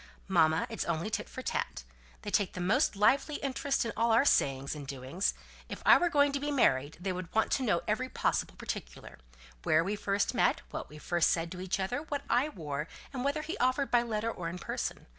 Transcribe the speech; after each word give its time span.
"Mamma, 0.27 0.65
it's 0.67 0.83
only 0.85 1.11
tit 1.11 1.29
for 1.29 1.43
tat. 1.43 1.83
They 2.23 2.31
take 2.31 2.53
the 2.53 2.59
most 2.59 2.95
lively 2.95 3.35
interest 3.35 3.85
in 3.85 3.91
all 3.95 4.11
our 4.11 4.25
sayings 4.25 4.73
and 4.73 4.87
doings. 4.87 5.35
If 5.69 5.83
I 5.85 5.97
were 5.99 6.09
going 6.09 6.31
to 6.31 6.39
be 6.39 6.49
married, 6.49 6.97
they 6.99 7.13
would 7.13 7.31
want 7.35 7.51
to 7.51 7.63
know 7.63 7.83
every 7.87 8.09
possible 8.09 8.55
particular, 8.55 9.19
when 9.61 9.85
we 9.85 9.95
first 9.95 10.33
met, 10.33 10.61
what 10.71 10.89
we 10.89 10.97
first 10.97 11.29
said 11.29 11.51
to 11.51 11.61
each 11.61 11.79
other, 11.79 11.99
what 12.01 12.23
I 12.31 12.49
wore, 12.49 12.87
and 13.13 13.23
whether 13.23 13.43
he 13.43 13.55
offered 13.59 13.91
by 13.91 14.01
letter 14.01 14.31
or 14.31 14.49
in 14.49 14.57
person. 14.57 15.05